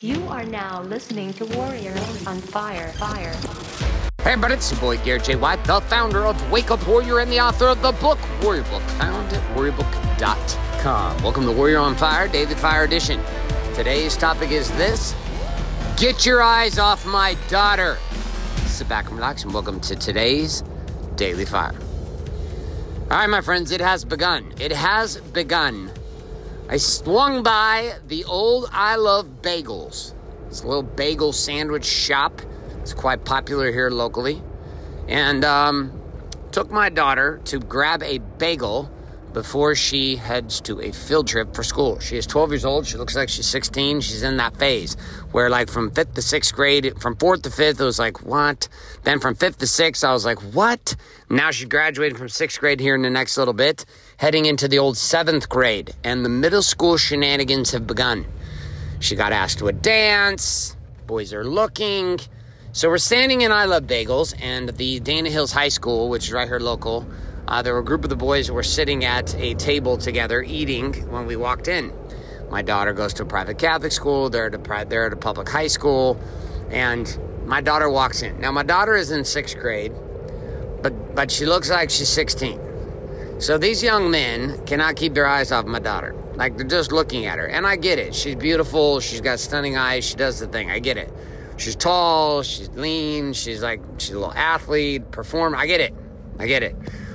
You 0.00 0.28
are 0.28 0.44
now 0.44 0.82
listening 0.82 1.32
to 1.32 1.44
Warrior 1.44 1.90
on 2.24 2.38
Fire. 2.38 2.92
Fire. 2.92 3.34
Hey, 4.22 4.34
everybody, 4.34 4.54
it's 4.54 4.70
your 4.70 4.80
boy 4.80 4.96
Garrett 4.98 5.24
J. 5.24 5.34
White, 5.34 5.64
the 5.64 5.80
founder 5.80 6.24
of 6.24 6.52
Wake 6.52 6.70
Up 6.70 6.86
Warrior 6.86 7.18
and 7.18 7.32
the 7.32 7.40
author 7.40 7.66
of 7.66 7.82
the 7.82 7.90
book 7.90 8.16
Warrior 8.40 8.62
Book, 8.70 8.82
found 8.82 9.32
at 9.32 9.56
warriorbook.com. 9.56 11.20
Welcome 11.24 11.46
to 11.46 11.50
Warrior 11.50 11.78
on 11.78 11.96
Fire, 11.96 12.28
Daily 12.28 12.54
Fire 12.54 12.84
Edition. 12.84 13.20
Today's 13.74 14.16
topic 14.16 14.52
is 14.52 14.70
this 14.76 15.16
Get 15.96 16.24
your 16.24 16.44
eyes 16.44 16.78
off 16.78 17.04
my 17.04 17.36
daughter. 17.48 17.98
Sit 18.66 18.88
back 18.88 19.06
and 19.06 19.16
relax, 19.16 19.42
and 19.42 19.52
welcome 19.52 19.80
to 19.80 19.96
today's 19.96 20.62
Daily 21.16 21.44
Fire. 21.44 21.74
All 23.10 23.18
right, 23.18 23.28
my 23.28 23.40
friends, 23.40 23.72
it 23.72 23.80
has 23.80 24.04
begun. 24.04 24.54
It 24.60 24.70
has 24.70 25.16
begun. 25.16 25.90
I 26.70 26.76
swung 26.76 27.42
by 27.42 27.94
the 28.08 28.26
old 28.26 28.68
I 28.70 28.96
Love 28.96 29.40
Bagels. 29.40 30.12
It's 30.48 30.62
a 30.62 30.66
little 30.66 30.82
bagel 30.82 31.32
sandwich 31.32 31.86
shop. 31.86 32.42
It's 32.80 32.92
quite 32.92 33.24
popular 33.24 33.72
here 33.72 33.88
locally. 33.88 34.42
And 35.08 35.46
um, 35.46 35.98
took 36.52 36.70
my 36.70 36.90
daughter 36.90 37.40
to 37.46 37.58
grab 37.58 38.02
a 38.02 38.18
bagel 38.18 38.90
before 39.32 39.74
she 39.74 40.16
heads 40.16 40.60
to 40.62 40.80
a 40.80 40.92
field 40.92 41.26
trip 41.26 41.54
for 41.54 41.62
school. 41.62 42.00
She 42.00 42.16
is 42.16 42.26
12 42.26 42.50
years 42.50 42.64
old. 42.64 42.86
She 42.86 42.98
looks 42.98 43.16
like 43.16 43.28
she's 43.28 43.46
16. 43.46 44.00
She's 44.00 44.22
in 44.22 44.36
that 44.36 44.56
phase 44.56 44.94
where, 45.32 45.48
like, 45.48 45.70
from 45.70 45.90
fifth 45.90 46.14
to 46.14 46.22
sixth 46.22 46.54
grade, 46.54 47.00
from 47.00 47.16
fourth 47.16 47.42
to 47.42 47.50
fifth, 47.50 47.80
it 47.80 47.84
was 47.84 47.98
like, 47.98 48.22
what? 48.22 48.68
Then 49.04 49.20
from 49.20 49.34
fifth 49.34 49.58
to 49.58 49.66
sixth, 49.66 50.04
I 50.04 50.12
was 50.12 50.24
like, 50.24 50.38
what? 50.54 50.96
Now 51.30 51.50
she's 51.50 51.68
graduating 51.68 52.18
from 52.18 52.28
sixth 52.28 52.60
grade 52.60 52.80
here 52.80 52.94
in 52.94 53.02
the 53.02 53.10
next 53.10 53.36
little 53.36 53.54
bit, 53.54 53.84
heading 54.18 54.46
into 54.46 54.66
the 54.66 54.80
old 54.80 54.96
seventh 54.96 55.48
grade, 55.48 55.94
and 56.02 56.24
the 56.24 56.28
middle 56.28 56.60
school 56.60 56.96
shenanigans 56.96 57.70
have 57.70 57.86
begun. 57.86 58.26
She 58.98 59.14
got 59.14 59.32
asked 59.32 59.60
to 59.60 59.68
a 59.68 59.72
dance. 59.72 60.76
Boys 61.06 61.32
are 61.32 61.44
looking. 61.44 62.18
So 62.72 62.88
we're 62.88 62.98
standing 62.98 63.42
in 63.42 63.52
I 63.52 63.66
Love 63.66 63.84
Bagels 63.84 64.34
and 64.42 64.70
the 64.70 64.98
Dana 64.98 65.30
Hills 65.30 65.52
High 65.52 65.68
School, 65.68 66.08
which 66.08 66.26
is 66.26 66.32
right 66.32 66.48
here 66.48 66.58
local. 66.58 67.06
Uh, 67.46 67.62
there 67.62 67.72
were 67.74 67.80
a 67.80 67.84
group 67.84 68.02
of 68.02 68.10
the 68.10 68.16
boys 68.16 68.48
who 68.48 68.54
were 68.54 68.64
sitting 68.64 69.04
at 69.04 69.34
a 69.36 69.54
table 69.54 69.96
together 69.96 70.42
eating 70.42 70.94
when 71.10 71.24
we 71.24 71.36
walked 71.36 71.68
in. 71.68 71.92
My 72.50 72.60
daughter 72.60 72.92
goes 72.92 73.14
to 73.14 73.22
a 73.22 73.26
private 73.26 73.58
Catholic 73.58 73.92
school. 73.92 74.30
They're 74.30 74.46
at 74.46 74.54
a, 74.54 74.84
they're 74.84 75.06
at 75.06 75.12
a 75.12 75.16
public 75.16 75.48
high 75.48 75.68
school, 75.68 76.20
and 76.70 77.18
my 77.46 77.60
daughter 77.60 77.88
walks 77.88 78.22
in. 78.22 78.40
Now 78.40 78.50
my 78.50 78.64
daughter 78.64 78.96
is 78.96 79.12
in 79.12 79.24
sixth 79.24 79.56
grade, 79.56 79.92
but 80.82 81.14
but 81.14 81.30
she 81.30 81.46
looks 81.46 81.70
like 81.70 81.88
she's 81.88 82.08
16. 82.08 82.67
So 83.38 83.56
these 83.56 83.84
young 83.84 84.10
men 84.10 84.64
cannot 84.66 84.96
keep 84.96 85.14
their 85.14 85.26
eyes 85.26 85.52
off 85.52 85.64
my 85.64 85.78
daughter. 85.78 86.12
Like 86.34 86.56
they're 86.56 86.66
just 86.66 86.90
looking 86.90 87.26
at 87.26 87.38
her, 87.38 87.46
and 87.46 87.66
I 87.66 87.76
get 87.76 87.98
it. 87.98 88.14
She's 88.14 88.34
beautiful. 88.34 88.98
She's 88.98 89.20
got 89.20 89.38
stunning 89.38 89.76
eyes. 89.76 90.04
She 90.04 90.16
does 90.16 90.40
the 90.40 90.48
thing. 90.48 90.70
I 90.70 90.80
get 90.80 90.96
it. 90.96 91.12
She's 91.56 91.76
tall. 91.76 92.42
She's 92.42 92.68
lean. 92.70 93.32
She's 93.32 93.62
like 93.62 93.80
she's 93.98 94.10
a 94.10 94.18
little 94.18 94.34
athlete, 94.34 95.10
performer. 95.12 95.56
I 95.56 95.66
get 95.66 95.80
it. 95.80 95.94
I 96.38 96.46
get 96.46 96.64
it. 96.64 96.74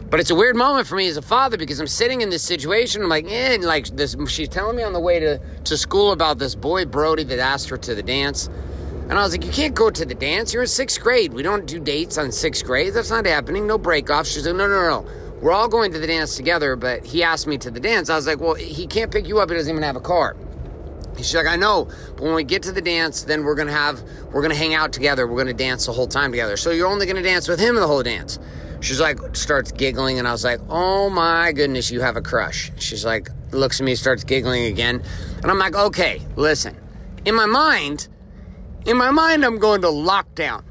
But 0.10 0.20
it's 0.20 0.30
a 0.30 0.36
weird 0.36 0.56
moment 0.56 0.88
for 0.88 0.96
me 0.96 1.08
as 1.08 1.18
a 1.18 1.22
father 1.22 1.58
because 1.58 1.80
I'm 1.80 1.88
sitting 1.88 2.22
in 2.22 2.30
this 2.30 2.44
situation. 2.44 3.02
I'm 3.02 3.10
like, 3.10 3.26
eh, 3.26 3.56
and 3.56 3.64
like 3.64 3.88
this. 3.88 4.16
She's 4.28 4.48
telling 4.48 4.78
me 4.78 4.84
on 4.84 4.94
the 4.94 5.00
way 5.00 5.20
to, 5.20 5.40
to 5.66 5.78
school 5.78 6.12
about 6.12 6.40
this 6.40 6.56
boy 6.56 6.86
Brody 6.86 7.24
that 7.24 7.40
asked 7.40 7.68
her 7.70 7.78
to 7.78 7.96
the 7.96 8.04
dance. 8.04 8.48
And 9.10 9.14
I 9.14 9.24
was 9.24 9.34
like, 9.34 9.44
you 9.44 9.52
can't 9.52 9.76
go 9.76 9.90
to 9.90 10.06
the 10.06 10.16
dance. 10.16 10.54
You're 10.54 10.64
in 10.64 10.70
sixth 10.70 11.02
grade. 11.02 11.34
We 11.34 11.44
don't 11.44 11.66
do 11.66 11.80
dates 11.80 12.18
on 12.18 12.32
sixth 12.32 12.64
grade. 12.64 12.94
That's 12.94 13.10
not 13.10 13.26
happening. 13.26 13.68
No 13.68 13.78
break 13.78 14.10
off. 14.10 14.28
She's 14.28 14.46
like, 14.46 14.56
no, 14.56 14.68
no, 14.68 15.02
no. 15.02 15.23
We're 15.44 15.52
all 15.52 15.68
going 15.68 15.92
to 15.92 16.00
the 16.00 16.08
dance 16.08 16.38
together, 16.38 16.78
but 16.78 17.06
he 17.06 17.22
asked 17.22 17.48
me 17.48 17.58
to 17.58 17.70
the 17.70 17.82
dance. 17.82 18.10
I 18.10 18.16
was 18.16 18.26
like, 18.26 18.40
well, 18.40 18.54
he 18.54 18.88
can't 18.88 19.12
pick 19.12 19.28
you 19.28 19.40
up. 19.40 19.50
He 19.50 19.58
doesn't 19.58 19.70
even 19.70 19.84
have 19.84 19.98
a 19.98 20.00
car. 20.00 20.38
She's 21.18 21.36
like, 21.36 21.48
I 21.48 21.58
know, 21.58 21.90
but 22.16 22.22
when 22.22 22.34
we 22.34 22.46
get 22.46 22.64
to 22.64 22.72
the 22.72 22.82
dance, 22.82 23.24
then 23.24 23.44
we're 23.44 23.56
gonna 23.56 23.74
have, 23.74 24.02
we're 24.32 24.42
gonna 24.42 24.56
hang 24.56 24.74
out 24.74 24.94
together. 24.94 25.28
We're 25.28 25.40
gonna 25.40 25.54
dance 25.54 25.86
the 25.86 25.92
whole 25.92 26.08
time 26.08 26.32
together. 26.32 26.56
So 26.56 26.72
you're 26.72 26.88
only 26.88 27.06
gonna 27.06 27.22
dance 27.22 27.50
with 27.50 27.60
him 27.60 27.76
the 27.76 27.86
whole 27.86 28.02
dance. 28.02 28.40
She's 28.80 29.02
like, 29.02 29.36
starts 29.36 29.74
giggling, 29.74 30.18
and 30.18 30.30
I 30.30 30.32
was 30.32 30.46
like, 30.46 30.62
oh 30.70 31.10
my 31.10 31.52
goodness, 31.52 31.92
you 31.92 32.00
have 32.00 32.16
a 32.16 32.22
crush. 32.22 32.72
She's 32.78 33.04
like, 33.04 33.28
looks 33.52 33.82
at 33.82 33.86
me, 33.86 33.96
starts 33.96 34.24
giggling 34.24 34.68
again. 34.68 35.04
And 35.42 35.52
I'm 35.52 35.60
like, 35.60 35.76
okay, 35.76 36.22
listen. 36.38 36.78
In 37.26 37.36
my 37.36 37.48
mind, 37.48 38.08
in 38.86 38.96
my 38.96 39.12
mind, 39.12 39.44
I'm 39.44 39.60
going 39.60 39.82
to 39.82 39.88
lockdown. 39.88 40.64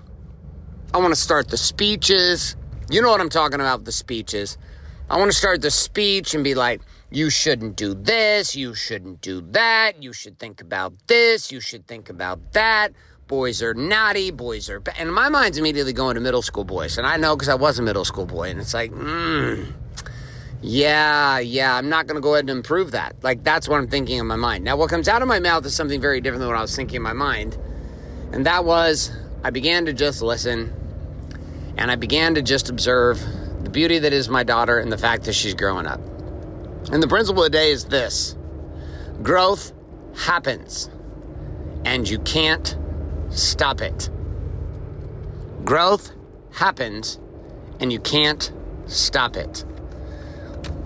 I 0.95 0.99
want 0.99 1.13
to 1.13 1.21
start 1.21 1.49
the 1.49 1.59
speeches. 1.59 2.57
You 2.91 3.03
know 3.03 3.11
what 3.11 3.21
I'm 3.21 3.29
talking 3.29 3.61
about, 3.61 3.81
with 3.81 3.87
the 3.87 3.93
speeches. 3.93 4.59
I 5.11 5.19
want 5.19 5.31
to 5.31 5.37
start 5.37 5.63
the 5.63 5.71
speech 5.71 6.35
and 6.35 6.43
be 6.43 6.55
like, 6.55 6.81
you 7.11 7.29
shouldn't 7.29 7.77
do 7.77 7.95
this, 7.95 8.57
you 8.57 8.75
shouldn't 8.75 9.21
do 9.21 9.43
that, 9.51 10.03
you 10.03 10.13
should 10.13 10.39
think 10.39 10.61
about 10.61 10.95
this, 11.07 11.53
you 11.53 11.61
should 11.61 11.87
think 11.87 12.09
about 12.09 12.53
that 12.53 12.93
boys 13.33 13.63
are 13.63 13.73
naughty, 13.73 14.31
boys 14.31 14.69
are 14.69 14.79
bad. 14.79 14.95
And 14.99 15.11
my 15.11 15.31
mind's 15.31 15.57
immediately 15.57 15.95
going 15.95 16.17
to 16.17 16.21
middle 16.21 16.43
school 16.43 16.65
boys. 16.65 16.99
And 16.99 17.07
I 17.07 17.17
know 17.17 17.35
because 17.35 17.49
I 17.49 17.55
was 17.55 17.79
a 17.79 17.83
middle 17.83 18.05
school 18.05 18.27
boy. 18.27 18.51
And 18.51 18.61
it's 18.61 18.75
like, 18.75 18.93
mm, 18.93 19.73
yeah, 20.61 21.39
yeah, 21.39 21.75
I'm 21.75 21.89
not 21.89 22.07
going 22.07 22.17
to 22.17 22.21
go 22.21 22.35
ahead 22.35 22.45
and 22.45 22.51
improve 22.51 22.91
that. 22.91 23.17
Like, 23.23 23.43
that's 23.43 23.67
what 23.71 23.79
I'm 23.79 23.89
thinking 23.89 24.19
in 24.19 24.27
my 24.27 24.37
mind. 24.37 24.65
Now, 24.65 24.77
what 24.77 24.91
comes 24.91 25.09
out 25.09 25.23
of 25.23 25.29
my 25.29 25.41
mouth 25.41 25.65
is 25.65 25.75
something 25.75 25.99
very 25.99 26.21
different 26.21 26.41
than 26.41 26.49
what 26.49 26.59
I 26.59 26.61
was 26.61 26.77
thinking 26.77 26.97
in 26.97 27.03
my 27.03 27.15
mind. 27.15 27.57
And 28.33 28.45
that 28.45 28.67
was, 28.67 29.11
I 29.43 29.49
began 29.49 29.87
to 29.87 29.95
just 29.95 30.21
listen 30.21 30.75
and 31.77 31.91
I 31.91 31.97
began 31.97 32.35
to 32.35 32.43
just 32.43 32.71
observe 32.71 33.21
the 33.63 33.71
beauty 33.71 34.01
that 34.01 34.13
is 34.13 34.29
my 34.29 34.43
daughter 34.43 34.79
and 34.79 34.91
the 34.91 34.99
fact 34.99 35.25
that 35.25 35.35
she's 35.35 35.55
growing 35.55 35.87
up. 35.87 36.01
And 36.91 37.03
the 37.03 37.09
principle 37.09 37.45
of 37.45 37.53
the 37.53 37.59
day 37.59 37.71
is 37.71 37.85
this 37.85 38.37
growth 39.23 39.73
happens, 40.17 40.91
and 41.85 42.09
you 42.09 42.19
can't 42.19 42.77
stop 43.31 43.81
it. 43.81 44.11
Growth 45.65 46.13
happens 46.53 47.19
and 47.81 47.93
you 47.93 48.01
can't 48.01 48.53
stop 48.87 49.37
it. 49.37 49.65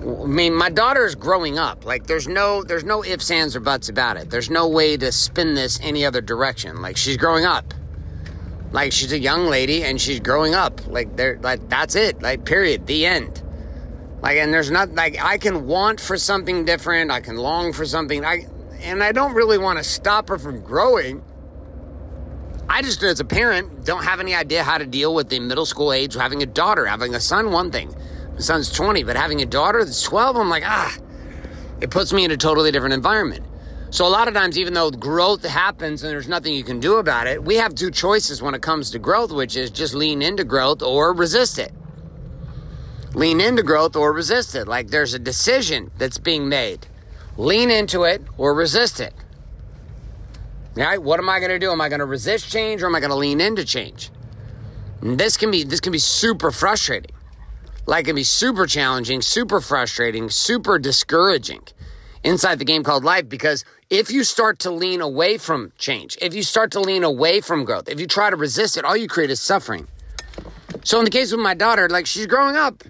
I 0.00 0.26
mean, 0.26 0.54
my 0.54 0.70
daughter 0.70 1.04
is 1.04 1.14
growing 1.14 1.58
up. 1.58 1.84
Like, 1.84 2.06
there's 2.06 2.28
no, 2.28 2.62
there's 2.62 2.84
no 2.84 3.04
ifs, 3.04 3.30
ands, 3.30 3.56
or 3.56 3.60
buts 3.60 3.88
about 3.88 4.16
it. 4.16 4.30
There's 4.30 4.50
no 4.50 4.68
way 4.68 4.96
to 4.96 5.10
spin 5.10 5.54
this 5.54 5.80
any 5.82 6.04
other 6.06 6.20
direction. 6.20 6.80
Like, 6.80 6.96
she's 6.96 7.16
growing 7.16 7.44
up. 7.44 7.74
Like, 8.76 8.92
she's 8.92 9.12
a 9.12 9.18
young 9.18 9.46
lady 9.46 9.84
and 9.84 9.98
she's 9.98 10.20
growing 10.20 10.54
up. 10.54 10.86
Like, 10.86 11.16
there, 11.16 11.38
like 11.40 11.66
that's 11.66 11.94
it. 11.94 12.20
Like, 12.20 12.44
period. 12.44 12.86
The 12.86 13.06
end. 13.06 13.42
Like, 14.20 14.36
and 14.36 14.52
there's 14.52 14.70
not 14.70 14.94
like 14.94 15.18
I 15.18 15.38
can 15.38 15.66
want 15.66 15.98
for 15.98 16.18
something 16.18 16.66
different. 16.66 17.10
I 17.10 17.22
can 17.22 17.36
long 17.36 17.72
for 17.72 17.86
something. 17.86 18.22
I, 18.22 18.46
and 18.82 19.02
I 19.02 19.12
don't 19.12 19.32
really 19.32 19.56
want 19.56 19.78
to 19.78 19.82
stop 19.82 20.28
her 20.28 20.38
from 20.38 20.60
growing. 20.60 21.24
I 22.68 22.82
just, 22.82 23.02
as 23.02 23.18
a 23.18 23.24
parent, 23.24 23.86
don't 23.86 24.04
have 24.04 24.20
any 24.20 24.34
idea 24.34 24.62
how 24.62 24.76
to 24.76 24.84
deal 24.84 25.14
with 25.14 25.30
the 25.30 25.40
middle 25.40 25.64
school 25.64 25.90
age, 25.90 26.12
having 26.12 26.42
a 26.42 26.46
daughter, 26.46 26.84
having 26.84 27.14
a 27.14 27.20
son, 27.20 27.52
one 27.52 27.70
thing. 27.70 27.94
My 28.34 28.40
son's 28.40 28.70
20, 28.70 29.04
but 29.04 29.16
having 29.16 29.40
a 29.40 29.46
daughter 29.46 29.82
that's 29.86 30.02
12, 30.02 30.36
I'm 30.36 30.50
like, 30.50 30.64
ah, 30.66 30.94
it 31.80 31.88
puts 31.88 32.12
me 32.12 32.26
in 32.26 32.30
a 32.30 32.36
totally 32.36 32.72
different 32.72 32.92
environment. 32.92 33.46
So 33.90 34.06
a 34.06 34.08
lot 34.08 34.26
of 34.28 34.34
times, 34.34 34.58
even 34.58 34.74
though 34.74 34.90
growth 34.90 35.44
happens 35.44 36.02
and 36.02 36.10
there's 36.10 36.28
nothing 36.28 36.54
you 36.54 36.64
can 36.64 36.80
do 36.80 36.96
about 36.96 37.26
it, 37.26 37.42
we 37.42 37.56
have 37.56 37.74
two 37.74 37.90
choices 37.90 38.42
when 38.42 38.54
it 38.54 38.62
comes 38.62 38.90
to 38.90 38.98
growth, 38.98 39.30
which 39.30 39.56
is 39.56 39.70
just 39.70 39.94
lean 39.94 40.22
into 40.22 40.44
growth 40.44 40.82
or 40.82 41.14
resist 41.14 41.58
it. 41.58 41.72
Lean 43.14 43.40
into 43.40 43.62
growth 43.62 43.96
or 43.96 44.12
resist 44.12 44.54
it. 44.54 44.66
Like 44.66 44.88
there's 44.88 45.14
a 45.14 45.18
decision 45.18 45.90
that's 45.98 46.18
being 46.18 46.48
made. 46.48 46.86
Lean 47.36 47.70
into 47.70 48.02
it 48.02 48.22
or 48.36 48.54
resist 48.54 49.00
it. 49.00 49.14
Right? 50.74 51.00
What 51.00 51.20
am 51.20 51.28
I 51.28 51.38
going 51.38 51.52
to 51.52 51.58
do? 51.58 51.70
Am 51.70 51.80
I 51.80 51.88
going 51.88 52.00
to 52.00 52.06
resist 52.06 52.50
change 52.50 52.82
or 52.82 52.86
am 52.86 52.94
I 52.94 53.00
going 53.00 53.10
to 53.10 53.16
lean 53.16 53.40
into 53.40 53.64
change? 53.64 54.10
And 55.00 55.18
this 55.18 55.36
can 55.36 55.50
be 55.50 55.62
this 55.62 55.80
can 55.80 55.92
be 55.92 55.98
super 55.98 56.50
frustrating. 56.50 57.12
Like 57.86 58.04
it 58.04 58.06
can 58.08 58.16
be 58.16 58.24
super 58.24 58.66
challenging, 58.66 59.22
super 59.22 59.60
frustrating, 59.60 60.28
super 60.28 60.78
discouraging 60.78 61.62
inside 62.26 62.58
the 62.58 62.64
game 62.64 62.82
called 62.82 63.04
life 63.04 63.28
because 63.28 63.64
if 63.88 64.10
you 64.10 64.24
start 64.24 64.58
to 64.58 64.70
lean 64.70 65.00
away 65.00 65.38
from 65.38 65.72
change, 65.78 66.18
if 66.20 66.34
you 66.34 66.42
start 66.42 66.72
to 66.72 66.80
lean 66.80 67.04
away 67.04 67.40
from 67.40 67.64
growth, 67.64 67.88
if 67.88 68.00
you 68.00 68.06
try 68.06 68.28
to 68.28 68.36
resist 68.36 68.76
it, 68.76 68.84
all 68.84 68.96
you 68.96 69.08
create 69.08 69.30
is 69.30 69.40
suffering. 69.40 69.86
So 70.82 70.98
in 70.98 71.04
the 71.04 71.10
case 71.10 71.30
with 71.30 71.40
my 71.40 71.54
daughter, 71.54 71.88
like 71.88 72.06
she's 72.06 72.26
growing 72.26 72.56
up. 72.56 72.82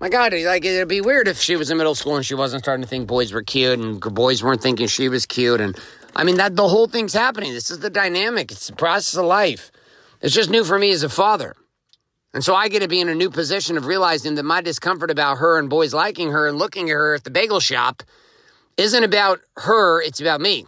My 0.00 0.08
God, 0.08 0.32
like 0.32 0.64
it'd 0.64 0.88
be 0.88 1.00
weird 1.00 1.28
if 1.28 1.38
she 1.38 1.56
was 1.56 1.70
in 1.70 1.76
middle 1.76 1.94
school 1.94 2.16
and 2.16 2.24
she 2.24 2.34
wasn't 2.34 2.64
starting 2.64 2.82
to 2.82 2.88
think 2.88 3.06
boys 3.06 3.32
were 3.32 3.42
cute 3.42 3.78
and 3.78 4.00
boys 4.00 4.42
weren't 4.42 4.62
thinking 4.62 4.86
she 4.86 5.08
was 5.08 5.26
cute 5.26 5.60
and 5.60 5.78
I 6.16 6.24
mean, 6.24 6.36
that 6.36 6.56
the 6.56 6.66
whole 6.66 6.88
thing's 6.88 7.12
happening. 7.12 7.52
This 7.52 7.70
is 7.70 7.78
the 7.78 7.90
dynamic. 7.90 8.50
It's 8.50 8.66
the 8.66 8.74
process 8.74 9.16
of 9.16 9.26
life. 9.26 9.70
It's 10.20 10.34
just 10.34 10.50
new 10.50 10.64
for 10.64 10.78
me 10.78 10.90
as 10.90 11.04
a 11.04 11.08
father. 11.08 11.54
And 12.34 12.42
so 12.42 12.54
I 12.54 12.68
get 12.68 12.82
to 12.82 12.88
be 12.88 13.00
in 13.00 13.08
a 13.08 13.14
new 13.14 13.30
position 13.30 13.76
of 13.76 13.86
realizing 13.86 14.34
that 14.34 14.42
my 14.42 14.60
discomfort 14.60 15.10
about 15.10 15.38
her 15.38 15.58
and 15.58 15.70
boys 15.70 15.94
liking 15.94 16.32
her 16.32 16.48
and 16.48 16.58
looking 16.58 16.90
at 16.90 16.94
her 16.94 17.14
at 17.14 17.24
the 17.24 17.30
bagel 17.30 17.60
shop 17.60 18.02
isn't 18.78 19.04
about 19.04 19.40
her, 19.56 20.00
it's 20.00 20.20
about 20.20 20.40
me. 20.40 20.64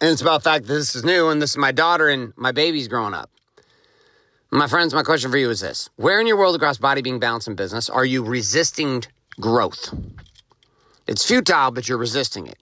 And 0.00 0.10
it's 0.10 0.20
about 0.20 0.42
the 0.42 0.50
fact 0.50 0.66
that 0.66 0.74
this 0.74 0.94
is 0.94 1.04
new 1.04 1.28
and 1.28 1.40
this 1.40 1.50
is 1.52 1.56
my 1.56 1.72
daughter 1.72 2.08
and 2.08 2.34
my 2.36 2.52
baby's 2.52 2.88
growing 2.88 3.14
up. 3.14 3.30
My 4.50 4.66
friends, 4.66 4.92
my 4.92 5.02
question 5.02 5.30
for 5.30 5.38
you 5.38 5.48
is 5.48 5.60
this 5.60 5.88
Where 5.96 6.20
in 6.20 6.26
your 6.26 6.36
world 6.36 6.54
across 6.54 6.76
body, 6.76 7.00
being, 7.00 7.18
balance, 7.18 7.46
and 7.46 7.56
business 7.56 7.88
are 7.88 8.04
you 8.04 8.22
resisting 8.22 9.04
growth? 9.40 9.94
It's 11.06 11.26
futile, 11.26 11.70
but 11.70 11.88
you're 11.88 11.98
resisting 11.98 12.46
it. 12.46 12.58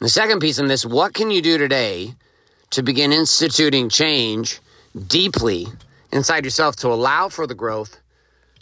The 0.00 0.08
second 0.08 0.40
piece 0.40 0.58
in 0.58 0.66
this, 0.66 0.84
what 0.84 1.14
can 1.14 1.30
you 1.30 1.40
do 1.40 1.56
today 1.56 2.14
to 2.70 2.82
begin 2.82 3.12
instituting 3.12 3.88
change 3.88 4.60
deeply 5.06 5.66
inside 6.12 6.44
yourself 6.44 6.76
to 6.76 6.88
allow 6.88 7.28
for 7.28 7.46
the 7.46 7.54
growth 7.54 8.00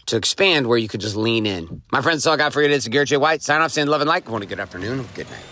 to 0.07 0.17
expand 0.17 0.67
where 0.67 0.79
you 0.79 0.89
could 0.89 1.01
just 1.01 1.17
lean 1.17 1.47
in. 1.47 1.83
My 1.93 2.01
friends, 2.01 2.27
all 2.27 2.35
I 2.35 2.37
got 2.37 2.53
for 2.53 2.61
you 2.61 2.69
today 2.69 2.77
is 2.77 2.89
Garrett 2.89 3.09
J. 3.09 3.17
White. 3.17 3.43
Sign 3.43 3.61
off, 3.61 3.73
saying 3.73 3.89
love 3.89 4.01
and 4.01 4.09
like. 4.09 4.29
Want 4.29 4.45
a 4.45 4.47
good 4.47 4.61
afternoon, 4.61 5.07
good 5.15 5.31
night. 5.31 5.45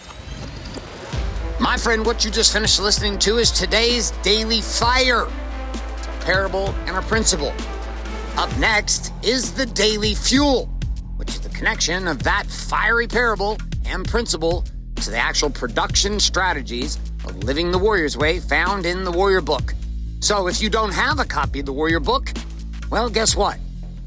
My 1.61 1.77
friend, 1.77 2.05
what 2.05 2.25
you 2.25 2.31
just 2.31 2.53
finished 2.53 2.81
listening 2.81 3.19
to 3.21 3.39
is 3.39 3.51
today's 3.51 4.11
Daily 4.23 4.61
Fire. 4.61 5.29
It's 5.97 6.07
a 6.07 6.25
parable 6.25 6.71
and 6.87 6.97
a 6.97 7.03
principle. 7.03 7.53
Up 8.37 8.57
next 8.59 9.13
is 9.23 9.53
the 9.53 9.67
Daily 9.67 10.15
Fuel, 10.15 10.67
which 11.17 11.29
is 11.31 11.41
the 11.41 11.51
connection 11.51 12.09
of 12.09 12.23
that 12.25 12.47
fiery 12.47 13.07
parable 13.07 13.59
and 13.85 14.07
principle 14.09 14.65
to 14.97 15.11
the 15.11 15.19
actual 15.19 15.51
production 15.51 16.19
strategies 16.19 16.97
of 17.25 17.45
living 17.45 17.71
the 17.71 17.79
Warrior's 17.79 18.17
Way 18.17 18.41
found 18.41 18.87
in 18.87 19.05
the 19.05 19.13
Warrior 19.13 19.41
Book. 19.41 19.75
So 20.21 20.49
if 20.49 20.63
you 20.63 20.71
don't 20.71 20.93
have 20.93 21.21
a 21.21 21.25
copy 21.25 21.61
of 21.61 21.67
the 21.67 21.73
Warrior 21.73 22.01
Book, 22.01 22.33
well, 22.91 23.09
guess 23.09 23.37
what? 23.37 23.59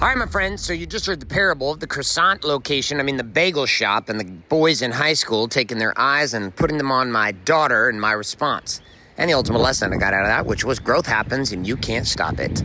Right, 0.00 0.16
my 0.16 0.26
friends. 0.26 0.62
So 0.62 0.72
you 0.72 0.86
just 0.86 1.06
heard 1.06 1.20
the 1.20 1.26
parable 1.26 1.70
of 1.70 1.80
the 1.80 1.86
croissant 1.86 2.44
location. 2.44 2.98
I 2.98 3.04
mean, 3.04 3.16
the 3.16 3.24
bagel 3.24 3.66
shop 3.66 4.08
and 4.08 4.18
the 4.18 4.24
boys 4.24 4.82
in 4.82 4.90
high 4.90 5.12
school 5.12 5.46
taking 5.46 5.78
their 5.78 5.98
eyes 5.98 6.34
and 6.34 6.54
putting 6.54 6.78
them 6.78 6.90
on 6.90 7.12
my 7.12 7.32
daughter 7.32 7.88
and 7.88 8.00
my 8.00 8.12
response. 8.12 8.80
And 9.16 9.30
the 9.30 9.34
ultimate 9.34 9.60
lesson 9.60 9.92
I 9.92 9.96
got 9.98 10.12
out 10.12 10.22
of 10.22 10.28
that, 10.28 10.46
which 10.46 10.64
was 10.64 10.80
growth 10.80 11.06
happens 11.06 11.52
and 11.52 11.66
you 11.66 11.76
can't 11.76 12.06
stop 12.06 12.40
it. 12.40 12.62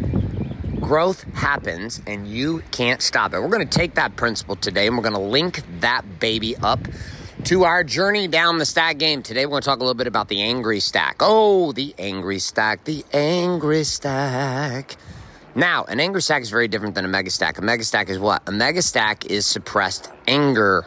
Growth 0.82 1.24
happens 1.34 2.02
and 2.08 2.28
you 2.28 2.64
can't 2.72 3.02
stop 3.02 3.34
it. 3.34 3.42
We're 3.42 3.50
going 3.50 3.68
to 3.68 3.78
take 3.78 3.96
that 3.96 4.16
principle 4.16 4.56
today 4.56 4.88
and 4.88 4.96
we're 4.98 5.04
going 5.04 5.14
to 5.14 5.20
link 5.20 5.62
that 5.82 6.20
baby 6.20 6.56
up 6.58 6.80
to 7.44 7.66
our 7.66 7.84
journey 7.84 8.28
down 8.28 8.58
the 8.58 8.66
stack 8.66 8.98
game. 8.98 9.22
Today, 9.22 9.46
we're 9.46 9.52
going 9.52 9.62
to 9.62 9.66
talk 9.68 9.78
a 9.78 9.84
little 9.84 9.94
bit 9.94 10.08
about 10.08 10.28
the 10.28 10.42
angry 10.42 10.80
stack. 10.80 11.18
Oh, 11.20 11.72
the 11.72 11.94
angry 12.00 12.40
stack, 12.40 12.86
the 12.86 13.06
angry 13.14 13.84
stack. 13.84 14.96
Now, 15.58 15.86
an 15.86 16.00
anger 16.00 16.22
stack 16.22 16.44
is 16.44 16.52
very 16.52 16.68
different 16.68 16.94
than 16.94 17.04
a 17.04 17.08
mega 17.08 17.32
stack. 17.32 17.58
A 17.58 17.64
mega 17.64 17.84
stack 17.84 18.10
is 18.10 18.20
what? 18.20 18.44
A 18.46 18.52
mega 18.52 18.84
stack 18.84 19.26
is 19.26 19.44
suppressed 19.44 20.12
anger. 20.28 20.86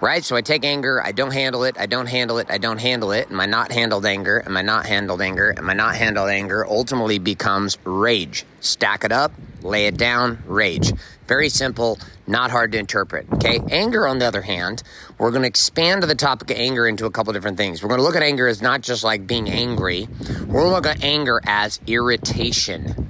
Right? 0.00 0.24
So 0.24 0.36
I 0.36 0.40
take 0.40 0.64
anger, 0.64 1.02
I 1.04 1.12
don't 1.12 1.34
handle 1.34 1.64
it, 1.64 1.76
I 1.78 1.84
don't 1.84 2.06
handle 2.06 2.38
it, 2.38 2.46
I 2.48 2.56
don't 2.56 2.78
handle 2.78 3.12
it. 3.12 3.28
And 3.28 3.36
my 3.36 3.44
not 3.44 3.70
handled 3.70 4.06
anger, 4.06 4.38
and 4.38 4.54
my 4.54 4.62
not 4.62 4.86
handled 4.86 5.20
anger, 5.20 5.50
and 5.50 5.66
my 5.66 5.74
not 5.74 5.96
handled 5.96 6.30
anger 6.30 6.66
ultimately 6.66 7.18
becomes 7.18 7.76
rage. 7.84 8.46
Stack 8.60 9.04
it 9.04 9.12
up, 9.12 9.32
lay 9.60 9.86
it 9.86 9.98
down, 9.98 10.42
rage. 10.46 10.90
Very 11.28 11.50
simple, 11.50 11.98
not 12.26 12.50
hard 12.50 12.72
to 12.72 12.78
interpret. 12.78 13.26
Okay. 13.34 13.60
Anger, 13.70 14.06
on 14.06 14.18
the 14.18 14.24
other 14.24 14.42
hand, 14.42 14.82
we're 15.18 15.30
going 15.30 15.42
to 15.42 15.48
expand 15.48 16.02
the 16.02 16.14
topic 16.14 16.50
of 16.50 16.56
anger 16.56 16.86
into 16.86 17.04
a 17.04 17.10
couple 17.10 17.34
different 17.34 17.58
things. 17.58 17.82
We're 17.82 17.90
going 17.90 18.00
to 18.00 18.04
look 18.04 18.16
at 18.16 18.22
anger 18.22 18.48
as 18.48 18.62
not 18.62 18.80
just 18.80 19.04
like 19.04 19.26
being 19.26 19.50
angry, 19.50 20.08
we're 20.46 20.62
going 20.62 20.64
to 20.64 20.70
look 20.70 20.86
at 20.86 21.04
anger 21.04 21.38
as 21.46 21.80
irritation. 21.86 23.01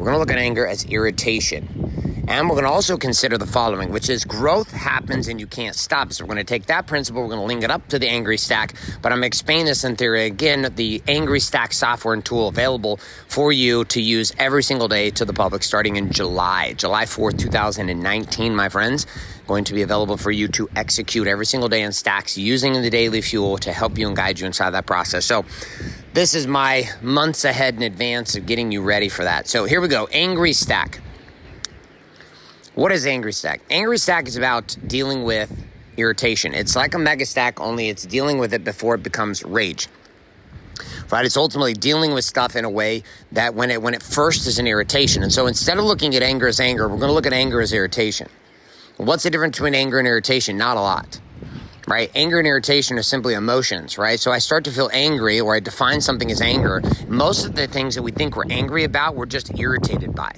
We're 0.00 0.06
going 0.06 0.14
to 0.14 0.18
look 0.20 0.30
at 0.30 0.38
anger 0.38 0.66
as 0.66 0.86
irritation. 0.86 2.24
And 2.26 2.48
we're 2.48 2.54
going 2.54 2.64
to 2.64 2.70
also 2.70 2.96
consider 2.96 3.36
the 3.36 3.46
following, 3.46 3.92
which 3.92 4.08
is 4.08 4.24
growth 4.24 4.70
happens 4.70 5.28
and 5.28 5.38
you 5.38 5.46
can't 5.46 5.76
stop. 5.76 6.10
So 6.14 6.24
we're 6.24 6.32
going 6.32 6.38
to 6.38 6.44
take 6.44 6.66
that 6.66 6.86
principle, 6.86 7.20
we're 7.20 7.28
going 7.28 7.40
to 7.40 7.46
link 7.46 7.64
it 7.64 7.70
up 7.70 7.86
to 7.88 7.98
the 7.98 8.08
Angry 8.08 8.38
Stack, 8.38 8.72
but 9.02 9.12
I'm 9.12 9.18
going 9.18 9.24
to 9.24 9.26
explain 9.26 9.66
this 9.66 9.84
in 9.84 9.96
theory 9.96 10.24
again, 10.24 10.72
the 10.74 11.02
Angry 11.06 11.38
Stack 11.38 11.74
software 11.74 12.14
and 12.14 12.24
tool 12.24 12.48
available 12.48 12.96
for 13.28 13.52
you 13.52 13.84
to 13.86 14.00
use 14.00 14.32
every 14.38 14.62
single 14.62 14.88
day 14.88 15.10
to 15.10 15.26
the 15.26 15.34
public 15.34 15.62
starting 15.62 15.96
in 15.96 16.10
July, 16.10 16.72
July 16.72 17.04
4th, 17.04 17.38
2019, 17.38 18.56
my 18.56 18.70
friends. 18.70 19.06
Going 19.46 19.64
to 19.64 19.74
be 19.74 19.82
available 19.82 20.16
for 20.16 20.30
you 20.30 20.48
to 20.48 20.70
execute 20.76 21.26
every 21.26 21.44
single 21.44 21.68
day 21.68 21.82
in 21.82 21.92
stacks 21.92 22.38
using 22.38 22.72
the 22.80 22.88
daily 22.88 23.20
fuel 23.20 23.58
to 23.58 23.72
help 23.72 23.98
you 23.98 24.06
and 24.06 24.16
guide 24.16 24.40
you 24.40 24.46
inside 24.46 24.70
that 24.70 24.86
process. 24.86 25.26
So, 25.26 25.44
this 26.12 26.34
is 26.34 26.46
my 26.46 26.88
months 27.02 27.44
ahead 27.44 27.76
in 27.76 27.82
advance 27.82 28.36
of 28.36 28.46
getting 28.46 28.72
you 28.72 28.82
ready 28.82 29.08
for 29.08 29.24
that. 29.24 29.46
So, 29.48 29.64
here 29.64 29.80
we 29.80 29.88
go 29.88 30.08
Angry 30.12 30.52
Stack. 30.52 31.00
What 32.74 32.92
is 32.92 33.06
Angry 33.06 33.32
Stack? 33.32 33.62
Angry 33.70 33.98
Stack 33.98 34.26
is 34.26 34.36
about 34.36 34.76
dealing 34.86 35.24
with 35.24 35.52
irritation. 35.96 36.54
It's 36.54 36.74
like 36.76 36.94
a 36.94 36.98
mega 36.98 37.26
stack, 37.26 37.60
only 37.60 37.88
it's 37.88 38.04
dealing 38.04 38.38
with 38.38 38.54
it 38.54 38.64
before 38.64 38.94
it 38.94 39.02
becomes 39.02 39.44
rage. 39.44 39.88
Right? 41.10 41.26
It's 41.26 41.36
ultimately 41.36 41.74
dealing 41.74 42.14
with 42.14 42.24
stuff 42.24 42.56
in 42.56 42.64
a 42.64 42.70
way 42.70 43.02
that 43.32 43.54
when 43.54 43.70
it 43.70 43.82
when 43.82 43.94
it 43.94 44.02
first 44.02 44.46
is 44.46 44.58
an 44.58 44.66
irritation. 44.66 45.22
And 45.22 45.32
so 45.32 45.46
instead 45.46 45.78
of 45.78 45.84
looking 45.84 46.14
at 46.14 46.22
anger 46.22 46.46
as 46.46 46.60
anger, 46.60 46.88
we're 46.88 46.98
going 46.98 47.08
to 47.08 47.14
look 47.14 47.26
at 47.26 47.32
anger 47.32 47.60
as 47.60 47.72
irritation. 47.72 48.28
What's 48.96 49.24
the 49.24 49.30
difference 49.30 49.56
between 49.56 49.74
anger 49.74 49.98
and 49.98 50.06
irritation? 50.06 50.56
Not 50.56 50.76
a 50.76 50.80
lot. 50.80 51.20
Right? 51.90 52.08
Anger 52.14 52.38
and 52.38 52.46
irritation 52.46 52.96
are 52.98 53.02
simply 53.02 53.34
emotions, 53.34 53.98
right? 53.98 54.20
So 54.20 54.30
I 54.30 54.38
start 54.38 54.62
to 54.66 54.70
feel 54.70 54.88
angry 54.92 55.40
or 55.40 55.56
I 55.56 55.60
define 55.60 56.00
something 56.00 56.30
as 56.30 56.40
anger. 56.40 56.80
Most 57.08 57.44
of 57.46 57.56
the 57.56 57.66
things 57.66 57.96
that 57.96 58.02
we 58.02 58.12
think 58.12 58.36
we're 58.36 58.48
angry 58.48 58.84
about, 58.84 59.16
we're 59.16 59.26
just 59.26 59.58
irritated 59.58 60.14
by. 60.14 60.32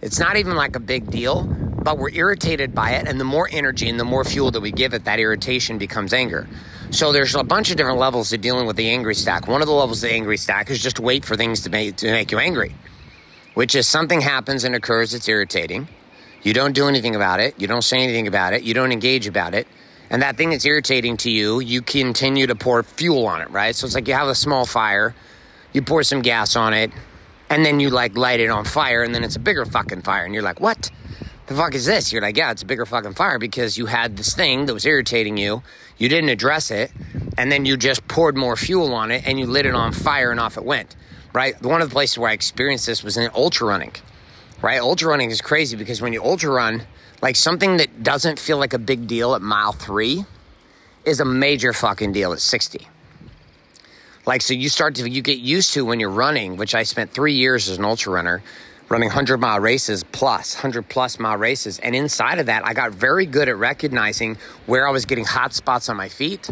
It's 0.00 0.20
not 0.20 0.36
even 0.36 0.54
like 0.54 0.76
a 0.76 0.80
big 0.80 1.10
deal, 1.10 1.42
but 1.42 1.98
we're 1.98 2.10
irritated 2.10 2.72
by 2.72 2.92
it. 2.92 3.08
And 3.08 3.18
the 3.18 3.24
more 3.24 3.48
energy 3.50 3.88
and 3.88 3.98
the 3.98 4.04
more 4.04 4.24
fuel 4.24 4.52
that 4.52 4.60
we 4.60 4.70
give 4.70 4.94
it, 4.94 5.04
that 5.06 5.18
irritation 5.18 5.76
becomes 5.76 6.12
anger. 6.12 6.48
So 6.90 7.10
there's 7.10 7.34
a 7.34 7.42
bunch 7.42 7.72
of 7.72 7.76
different 7.76 7.98
levels 7.98 8.30
to 8.30 8.38
dealing 8.38 8.68
with 8.68 8.76
the 8.76 8.88
angry 8.88 9.16
stack. 9.16 9.48
One 9.48 9.60
of 9.60 9.66
the 9.66 9.74
levels 9.74 10.04
of 10.04 10.08
the 10.08 10.14
angry 10.14 10.36
stack 10.36 10.70
is 10.70 10.80
just 10.80 11.00
wait 11.00 11.24
for 11.24 11.34
things 11.34 11.62
to 11.62 11.70
make, 11.70 11.96
to 11.96 12.12
make 12.12 12.30
you 12.30 12.38
angry, 12.38 12.76
which 13.54 13.74
is 13.74 13.88
something 13.88 14.20
happens 14.20 14.62
and 14.62 14.76
occurs 14.76 15.10
that's 15.10 15.28
irritating. 15.28 15.88
You 16.44 16.54
don't 16.54 16.76
do 16.76 16.86
anything 16.86 17.16
about 17.16 17.40
it. 17.40 17.60
You 17.60 17.66
don't 17.66 17.82
say 17.82 17.98
anything 17.98 18.28
about 18.28 18.52
it. 18.52 18.62
You 18.62 18.72
don't 18.72 18.92
engage 18.92 19.26
about 19.26 19.54
it. 19.54 19.66
And 20.12 20.20
that 20.20 20.36
thing 20.36 20.50
that's 20.50 20.66
irritating 20.66 21.16
to 21.18 21.30
you, 21.30 21.60
you 21.60 21.80
continue 21.80 22.46
to 22.46 22.54
pour 22.54 22.82
fuel 22.82 23.26
on 23.26 23.40
it, 23.40 23.50
right? 23.50 23.74
So 23.74 23.86
it's 23.86 23.94
like 23.94 24.06
you 24.06 24.12
have 24.12 24.28
a 24.28 24.34
small 24.34 24.66
fire, 24.66 25.14
you 25.72 25.80
pour 25.80 26.02
some 26.02 26.20
gas 26.20 26.54
on 26.54 26.74
it, 26.74 26.92
and 27.48 27.64
then 27.64 27.80
you 27.80 27.88
like 27.88 28.14
light 28.14 28.38
it 28.38 28.50
on 28.50 28.66
fire, 28.66 29.02
and 29.02 29.14
then 29.14 29.24
it's 29.24 29.36
a 29.36 29.40
bigger 29.40 29.64
fucking 29.64 30.02
fire. 30.02 30.26
And 30.26 30.34
you're 30.34 30.42
like, 30.42 30.60
what? 30.60 30.90
The 31.46 31.54
fuck 31.54 31.74
is 31.74 31.86
this? 31.86 32.12
You're 32.12 32.20
like, 32.20 32.36
yeah, 32.36 32.50
it's 32.50 32.62
a 32.62 32.66
bigger 32.66 32.84
fucking 32.84 33.14
fire 33.14 33.38
because 33.38 33.78
you 33.78 33.86
had 33.86 34.18
this 34.18 34.34
thing 34.34 34.66
that 34.66 34.74
was 34.74 34.84
irritating 34.84 35.38
you. 35.38 35.62
You 35.96 36.10
didn't 36.10 36.28
address 36.28 36.70
it, 36.70 36.92
and 37.38 37.50
then 37.50 37.64
you 37.64 37.78
just 37.78 38.06
poured 38.06 38.36
more 38.36 38.54
fuel 38.54 38.92
on 38.92 39.10
it 39.10 39.26
and 39.26 39.40
you 39.40 39.46
lit 39.46 39.64
it 39.64 39.74
on 39.74 39.92
fire 39.92 40.30
and 40.30 40.38
off 40.38 40.58
it 40.58 40.64
went. 40.64 40.94
Right? 41.32 41.60
One 41.62 41.80
of 41.80 41.88
the 41.88 41.92
places 41.94 42.18
where 42.18 42.28
I 42.28 42.34
experienced 42.34 42.84
this 42.84 43.02
was 43.02 43.16
in 43.16 43.30
ultra 43.34 43.66
running. 43.66 43.92
Right? 44.60 44.78
Ultra 44.78 45.08
running 45.08 45.30
is 45.30 45.40
crazy 45.40 45.74
because 45.74 46.02
when 46.02 46.12
you 46.12 46.22
ultra 46.22 46.50
run, 46.50 46.82
like 47.22 47.36
something 47.36 47.76
that 47.76 48.02
doesn't 48.02 48.38
feel 48.38 48.58
like 48.58 48.74
a 48.74 48.78
big 48.78 49.06
deal 49.06 49.34
at 49.34 49.40
mile 49.40 49.72
three 49.72 50.26
is 51.04 51.20
a 51.20 51.24
major 51.24 51.72
fucking 51.72 52.12
deal 52.12 52.32
at 52.32 52.40
60. 52.40 52.86
Like, 54.26 54.42
so 54.42 54.54
you 54.54 54.68
start 54.68 54.96
to, 54.96 55.08
you 55.08 55.22
get 55.22 55.38
used 55.38 55.72
to 55.74 55.84
when 55.84 55.98
you're 56.00 56.10
running, 56.10 56.56
which 56.56 56.74
I 56.74 56.82
spent 56.82 57.12
three 57.12 57.34
years 57.34 57.68
as 57.68 57.78
an 57.78 57.84
ultra 57.84 58.12
runner, 58.12 58.42
running 58.88 59.08
100 59.08 59.38
mile 59.38 59.60
races 59.60 60.04
plus, 60.04 60.54
100 60.56 60.88
plus 60.88 61.18
mile 61.18 61.36
races. 61.36 61.78
And 61.78 61.94
inside 61.94 62.38
of 62.38 62.46
that, 62.46 62.66
I 62.66 62.74
got 62.74 62.92
very 62.92 63.26
good 63.26 63.48
at 63.48 63.56
recognizing 63.56 64.36
where 64.66 64.86
I 64.86 64.90
was 64.90 65.06
getting 65.06 65.24
hot 65.24 65.54
spots 65.54 65.88
on 65.88 65.96
my 65.96 66.08
feet, 66.08 66.50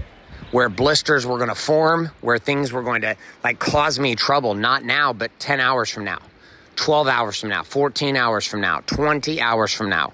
where 0.51 0.69
blisters 0.69 1.27
were 1.27 1.37
going 1.37 1.49
to 1.49 1.55
form, 1.55 2.11
where 2.21 2.39
things 2.39 2.73
were 2.73 2.83
going 2.83 3.03
to 3.03 3.17
like 3.45 3.59
cause 3.59 3.99
me 4.01 4.17
trouble, 4.17 4.55
not 4.55 4.85
now, 4.85 5.13
but 5.13 5.31
10 5.39 5.61
hours 5.61 5.91
from 5.91 6.05
now, 6.05 6.19
12 6.75 7.07
hours 7.07 7.39
from 7.39 7.51
now, 7.51 7.63
14 7.63 8.17
hours 8.17 8.47
from 8.47 8.61
now, 8.61 8.81
20 8.87 9.41
hours 9.41 9.73
from 9.73 9.91
now 9.91 10.13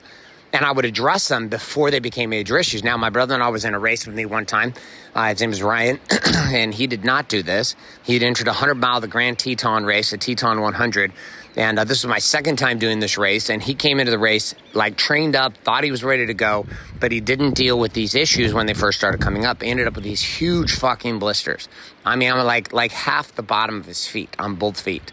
and 0.56 0.64
I 0.64 0.72
would 0.72 0.86
address 0.86 1.28
them 1.28 1.48
before 1.48 1.90
they 1.90 1.98
became 1.98 2.30
major 2.30 2.56
issues. 2.56 2.82
Now, 2.82 2.96
my 2.96 3.10
brother 3.10 3.34
and 3.34 3.42
I 3.42 3.50
was 3.50 3.66
in 3.66 3.74
a 3.74 3.78
race 3.78 4.06
with 4.06 4.16
me 4.16 4.24
one 4.24 4.46
time. 4.46 4.72
Uh, 5.14 5.28
his 5.28 5.40
name 5.42 5.52
is 5.52 5.62
Ryan, 5.62 6.00
and 6.34 6.72
he 6.72 6.86
did 6.86 7.04
not 7.04 7.28
do 7.28 7.42
this. 7.42 7.76
He 8.04 8.14
had 8.14 8.22
entered 8.22 8.46
a 8.46 8.50
100 8.50 8.74
mile, 8.76 9.00
the 9.00 9.06
Grand 9.06 9.38
Teton 9.38 9.84
race, 9.84 10.12
the 10.12 10.18
Teton 10.18 10.62
100. 10.62 11.12
And 11.56 11.78
uh, 11.78 11.84
this 11.84 12.02
was 12.02 12.08
my 12.08 12.18
second 12.18 12.56
time 12.56 12.78
doing 12.78 13.00
this 13.00 13.18
race. 13.18 13.50
And 13.50 13.62
he 13.62 13.74
came 13.74 14.00
into 14.00 14.10
the 14.10 14.18
race 14.18 14.54
like 14.72 14.96
trained 14.96 15.36
up, 15.36 15.56
thought 15.58 15.84
he 15.84 15.90
was 15.90 16.02
ready 16.02 16.24
to 16.26 16.34
go, 16.34 16.64
but 17.00 17.12
he 17.12 17.20
didn't 17.20 17.54
deal 17.54 17.78
with 17.78 17.92
these 17.92 18.14
issues 18.14 18.54
when 18.54 18.64
they 18.64 18.74
first 18.74 18.98
started 18.98 19.20
coming 19.20 19.44
up. 19.44 19.62
He 19.62 19.68
ended 19.68 19.86
up 19.86 19.94
with 19.94 20.04
these 20.04 20.22
huge 20.22 20.74
fucking 20.74 21.18
blisters. 21.18 21.68
I 22.04 22.16
mean, 22.16 22.32
I'm 22.32 22.44
like 22.46 22.72
like 22.72 22.92
half 22.92 23.34
the 23.34 23.42
bottom 23.42 23.78
of 23.78 23.84
his 23.84 24.06
feet 24.06 24.34
on 24.38 24.54
both 24.54 24.80
feet 24.80 25.12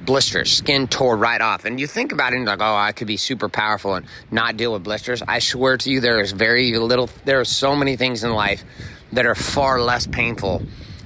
blisters, 0.00 0.52
skin 0.52 0.88
tore 0.88 1.16
right 1.16 1.40
off. 1.40 1.64
And 1.64 1.80
you 1.80 1.86
think 1.86 2.12
about 2.12 2.32
it 2.32 2.36
and 2.36 2.46
like, 2.46 2.60
oh, 2.60 2.76
I 2.76 2.92
could 2.92 3.06
be 3.06 3.16
super 3.18 3.48
powerful 3.48 3.94
and 3.94 4.06
not 4.30 4.56
deal 4.56 4.72
with 4.72 4.84
blisters. 4.84 5.22
I 5.26 5.40
swear 5.40 5.76
to 5.78 5.90
you, 5.90 6.00
there 6.00 6.20
is 6.20 6.32
very 6.32 6.76
little, 6.78 7.10
there 7.24 7.40
are 7.40 7.44
so 7.44 7.76
many 7.76 7.96
things 7.96 8.24
in 8.24 8.32
life 8.32 8.64
that 9.12 9.26
are 9.26 9.34
far 9.34 9.80
less 9.80 10.06
painful 10.06 10.62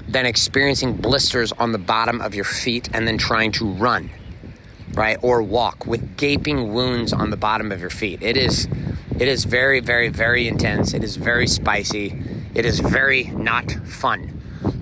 than 0.08 0.26
experiencing 0.26 0.96
blisters 0.96 1.52
on 1.52 1.72
the 1.72 1.78
bottom 1.78 2.20
of 2.20 2.34
your 2.34 2.44
feet 2.44 2.88
and 2.94 3.06
then 3.08 3.18
trying 3.18 3.52
to 3.52 3.66
run. 3.66 4.10
right? 4.94 5.18
Or 5.22 5.42
walk 5.42 5.86
with 5.86 6.16
gaping 6.16 6.72
wounds 6.72 7.12
on 7.12 7.30
the 7.30 7.36
bottom 7.36 7.72
of 7.72 7.80
your 7.80 7.90
feet. 7.90 8.22
It 8.22 8.36
is 8.36 8.68
it 9.18 9.28
is 9.28 9.44
very 9.44 9.80
very 9.80 10.08
very 10.08 10.48
intense. 10.48 10.94
It 10.94 11.04
is 11.04 11.16
very 11.16 11.46
spicy. 11.46 12.18
It 12.54 12.64
is 12.66 12.80
very 12.80 13.24
not 13.24 13.70
fun. 13.70 14.33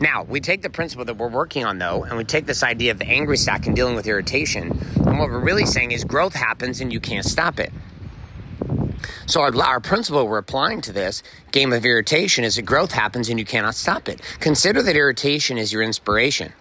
Now, 0.02 0.24
we 0.24 0.40
take 0.40 0.62
the 0.62 0.68
principle 0.68 1.04
that 1.04 1.16
we're 1.16 1.28
working 1.28 1.64
on 1.64 1.78
though, 1.78 2.02
and 2.02 2.18
we 2.18 2.24
take 2.24 2.44
this 2.44 2.64
idea 2.64 2.90
of 2.90 2.98
the 2.98 3.06
angry 3.06 3.36
stack 3.36 3.68
and 3.68 3.76
dealing 3.76 3.94
with 3.94 4.08
irritation, 4.08 4.76
and 4.96 5.16
what 5.16 5.30
we're 5.30 5.38
really 5.38 5.64
saying 5.64 5.92
is 5.92 6.02
growth 6.02 6.34
happens 6.34 6.80
and 6.80 6.92
you 6.92 6.98
can't 6.98 7.24
stop 7.24 7.60
it. 7.60 7.72
So 9.26 9.42
our, 9.42 9.56
our 9.62 9.78
principle 9.78 10.26
we're 10.26 10.38
applying 10.38 10.80
to 10.82 10.92
this 10.92 11.22
game 11.52 11.72
of 11.72 11.84
irritation 11.84 12.42
is 12.42 12.56
that 12.56 12.62
growth 12.62 12.90
happens 12.90 13.28
and 13.28 13.38
you 13.38 13.44
cannot 13.44 13.76
stop 13.76 14.08
it. 14.08 14.20
Consider 14.40 14.82
that 14.82 14.96
irritation 14.96 15.56
is 15.56 15.72
your 15.72 15.82
inspiration. 15.82 16.52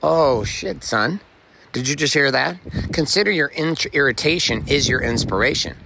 Oh 0.00 0.44
shit, 0.44 0.84
son. 0.84 1.18
Did 1.72 1.88
you 1.88 1.96
just 1.96 2.14
hear 2.14 2.30
that? 2.30 2.56
Consider 2.92 3.32
your 3.32 3.48
in- 3.48 3.76
irritation 3.92 4.64
is 4.68 4.88
your 4.88 5.00
inspiration. 5.00 5.76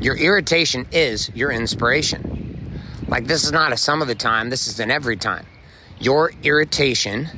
Your 0.00 0.16
irritation 0.16 0.88
is 0.90 1.30
your 1.32 1.52
inspiration. 1.52 2.33
Like 3.08 3.26
this 3.26 3.44
is 3.44 3.52
not 3.52 3.72
a 3.72 3.76
some 3.76 4.02
of 4.02 4.08
the 4.08 4.14
time, 4.14 4.50
this 4.50 4.66
is 4.66 4.80
an 4.80 4.90
every 4.90 5.16
time. 5.16 5.46
Your 5.98 6.32
irritation 6.42 7.28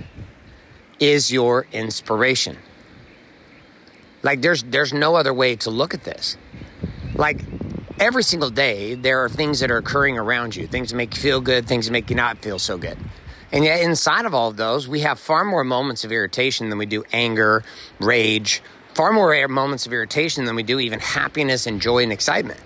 is 1.00 1.30
your 1.30 1.66
inspiration. 1.73 2.56
Like 4.23 4.42
there's 4.42 4.62
there's 4.62 4.92
no 4.92 5.14
other 5.14 5.35
way 5.35 5.56
to 5.56 5.70
look 5.70 5.94
at 5.94 6.04
this. 6.04 6.37
Like 7.14 7.40
every 7.99 8.23
single 8.23 8.50
day, 8.50 8.94
there 8.94 9.25
are 9.25 9.28
things 9.28 9.61
that 9.61 9.70
are 9.70 9.78
occurring 9.78 10.18
around 10.18 10.56
you, 10.56 10.66
things 10.66 10.90
that 10.90 10.96
make 10.96 11.14
you 11.14 11.23
feel 11.23 11.40
good, 11.40 11.66
things 11.66 11.87
that 11.87 11.92
make 11.92 12.11
you 12.11 12.16
not 12.16 12.38
feel 12.38 12.58
so 12.58 12.78
good. 12.78 12.99
And 13.52 13.64
yet, 13.64 13.80
inside 13.80 14.26
of 14.26 14.35
all 14.35 14.49
of 14.49 14.56
those, 14.56 14.88
we 14.88 15.00
have 15.00 15.20
far 15.20 15.44
more 15.44 15.64
moments 15.64 16.04
of 16.04 16.12
irritation 16.12 16.68
than 16.68 16.78
we 16.78 16.87
do 16.87 17.04
anger, 17.12 17.62
rage, 18.00 18.62
far 18.94 19.12
more 19.12 19.46
moments 19.49 19.87
of 19.87 19.92
irritation 19.92 20.44
than 20.44 20.56
we 20.56 20.62
do 20.62 20.80
even 20.80 20.99
happiness 20.99 21.66
and 21.66 21.80
joy 21.80 22.02
and 22.02 22.12
excitement. 22.12 22.61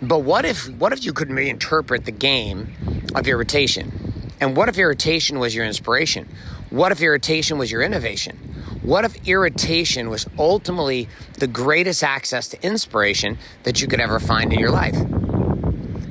But 0.00 0.20
what 0.20 0.44
if 0.44 0.68
what 0.74 0.92
if 0.92 1.04
you 1.04 1.12
could 1.12 1.28
reinterpret 1.28 2.04
the 2.04 2.12
game 2.12 2.72
of 3.14 3.26
irritation? 3.26 3.92
And 4.40 4.56
what 4.56 4.68
if 4.68 4.78
irritation 4.78 5.40
was 5.40 5.54
your 5.54 5.64
inspiration? 5.64 6.28
What 6.70 6.92
if 6.92 7.00
irritation 7.00 7.58
was 7.58 7.72
your 7.72 7.82
innovation? 7.82 8.36
What 8.82 9.04
if 9.04 9.26
irritation 9.26 10.08
was 10.08 10.26
ultimately 10.38 11.08
the 11.38 11.48
greatest 11.48 12.04
access 12.04 12.48
to 12.50 12.64
inspiration 12.64 13.38
that 13.64 13.82
you 13.82 13.88
could 13.88 14.00
ever 14.00 14.20
find 14.20 14.52
in 14.52 14.60
your 14.60 14.70
life? 14.70 14.96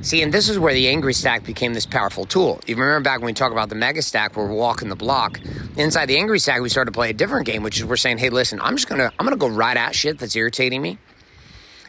See, 0.02 0.22
and 0.22 0.32
this 0.32 0.48
is 0.48 0.58
where 0.58 0.74
the 0.74 0.88
angry 0.88 1.14
stack 1.14 1.44
became 1.44 1.74
this 1.74 1.86
powerful 1.86 2.24
tool. 2.24 2.60
You 2.66 2.76
remember 2.76 3.00
back 3.00 3.18
when 3.18 3.26
we 3.26 3.32
talk 3.32 3.52
about 3.52 3.68
the 3.68 3.74
mega 3.74 4.02
stack 4.02 4.36
where 4.36 4.46
we're 4.46 4.54
walking 4.54 4.90
the 4.90 4.96
block, 4.96 5.40
inside 5.76 6.06
the 6.06 6.18
angry 6.18 6.38
stack 6.38 6.60
we 6.60 6.68
started 6.68 6.92
to 6.92 6.96
play 6.96 7.10
a 7.10 7.14
different 7.14 7.46
game, 7.46 7.62
which 7.62 7.78
is 7.78 7.84
we're 7.84 7.96
saying, 7.96 8.18
hey, 8.18 8.28
listen, 8.28 8.60
I'm 8.60 8.76
just 8.76 8.88
gonna 8.88 9.10
I'm 9.18 9.24
gonna 9.24 9.36
go 9.36 9.48
right 9.48 9.76
at 9.76 9.94
shit 9.94 10.18
that's 10.18 10.36
irritating 10.36 10.82
me. 10.82 10.98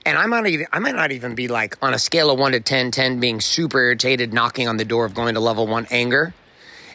And 0.09 0.17
I 0.17 0.25
might 0.25 0.47
even 0.47 0.65
I 0.73 0.79
might 0.79 0.95
not 0.95 1.11
even 1.11 1.35
be 1.35 1.47
like 1.47 1.77
on 1.83 1.93
a 1.93 1.99
scale 1.99 2.31
of 2.31 2.39
one 2.39 2.53
to 2.53 2.59
10, 2.59 2.89
10 2.89 3.19
being 3.19 3.39
super 3.39 3.77
irritated, 3.77 4.33
knocking 4.33 4.67
on 4.67 4.77
the 4.77 4.83
door 4.83 5.05
of 5.05 5.13
going 5.13 5.35
to 5.35 5.39
level 5.39 5.67
one 5.67 5.85
anger. 5.91 6.33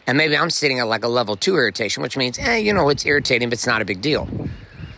And 0.05 0.17
maybe 0.17 0.35
I'm 0.35 0.49
sitting 0.49 0.81
at 0.81 0.87
like 0.87 1.05
a 1.05 1.07
level 1.07 1.37
two 1.37 1.55
irritation, 1.55 2.03
which 2.03 2.17
means, 2.17 2.37
eh, 2.37 2.57
you 2.57 2.73
know, 2.73 2.89
it's 2.89 3.05
irritating, 3.05 3.47
but 3.47 3.53
it's 3.53 3.65
not 3.65 3.81
a 3.81 3.85
big 3.85 4.01
deal. 4.01 4.27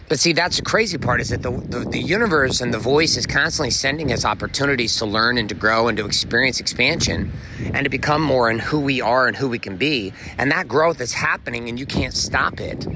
But 0.09 0.17
see, 0.19 0.33
that's 0.33 0.55
the 0.55 0.63
crazy 0.63 0.97
part 0.97 1.21
is 1.21 1.29
that 1.29 1.43
the, 1.43 1.51
the, 1.51 1.79
the, 1.81 1.99
universe 1.99 2.59
and 2.59 2.73
the 2.73 2.79
voice 2.79 3.17
is 3.17 3.27
constantly 3.27 3.69
sending 3.69 4.11
us 4.11 4.25
opportunities 4.25 4.97
to 4.97 5.05
learn 5.05 5.37
and 5.37 5.47
to 5.49 5.55
grow 5.55 5.87
and 5.87 5.95
to 5.99 6.05
experience 6.05 6.59
expansion 6.59 7.31
and 7.71 7.83
to 7.83 7.89
become 7.89 8.23
more 8.23 8.49
in 8.49 8.57
who 8.57 8.79
we 8.79 8.99
are 8.99 9.27
and 9.27 9.37
who 9.37 9.47
we 9.47 9.59
can 9.59 9.77
be. 9.77 10.11
And 10.39 10.49
that 10.49 10.67
growth 10.67 11.01
is 11.01 11.13
happening 11.13 11.69
and 11.69 11.79
you 11.79 11.85
can't 11.85 12.15
stop 12.15 12.59
it. 12.59 12.87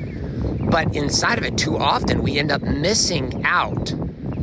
But 0.71 0.95
inside 0.95 1.37
of 1.37 1.43
it, 1.43 1.59
too 1.59 1.77
often, 1.77 2.23
we 2.23 2.39
end 2.39 2.51
up 2.51 2.63
missing 2.63 3.43
out. 3.45 3.93